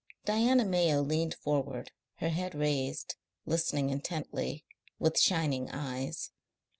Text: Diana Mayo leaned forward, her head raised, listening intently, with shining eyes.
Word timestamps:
Diana 0.25 0.65
Mayo 0.65 1.03
leaned 1.03 1.35
forward, 1.35 1.91
her 2.15 2.29
head 2.29 2.55
raised, 2.55 3.17
listening 3.45 3.91
intently, 3.91 4.65
with 4.97 5.19
shining 5.19 5.69
eyes. 5.69 6.31